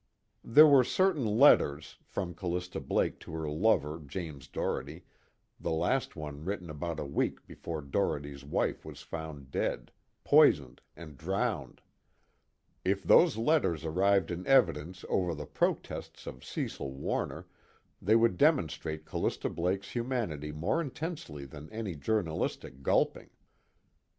There 0.43 0.65
were 0.65 0.83
certain 0.83 1.25
letters, 1.25 1.99
from 2.07 2.33
Callista 2.33 2.79
Blake 2.79 3.19
to 3.19 3.33
her 3.33 3.47
lover 3.47 3.99
James 4.03 4.47
Doherty, 4.47 5.03
the 5.59 5.69
last 5.69 6.15
one 6.15 6.43
written 6.43 6.71
about 6.71 6.99
a 6.99 7.05
week 7.05 7.45
before 7.45 7.83
Doherty's 7.83 8.43
wife 8.43 8.83
was 8.83 9.03
found 9.03 9.51
dead 9.51 9.91
poisoned 10.23 10.81
and 10.95 11.15
drowned. 11.19 11.81
If 12.83 13.03
those 13.03 13.37
letters 13.37 13.85
arrived 13.85 14.31
in 14.31 14.47
evidence 14.47 15.05
over 15.07 15.35
the 15.35 15.45
protests 15.45 16.25
of 16.25 16.43
Cecil 16.43 16.89
Warner, 16.93 17.45
they 18.01 18.15
would 18.15 18.39
demonstrate 18.39 19.05
Callista 19.05 19.51
Blake's 19.51 19.91
humanity 19.91 20.51
more 20.51 20.81
intensely 20.81 21.45
than 21.45 21.69
any 21.71 21.93
journalistic 21.93 22.81
gulping. 22.81 23.29